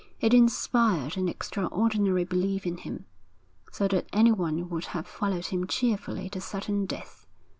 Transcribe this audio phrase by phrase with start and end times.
[0.19, 3.05] It inspired an extraordinary belief in him,
[3.71, 7.27] so that anyone would have followed him cheerfully to certain death.